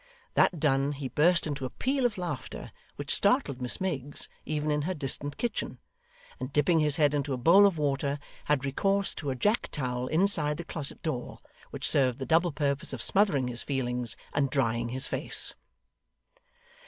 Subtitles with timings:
[0.33, 4.81] That done, he burst into a peal of laughter which startled Miss Miggs even in
[4.81, 5.77] her distant kitchen,
[6.39, 10.07] and dipping his head into a bowl of water, had recourse to a jack towel
[10.07, 11.37] inside the closet door,
[11.69, 15.53] which served the double purpose of smothering his feelings and drying his face.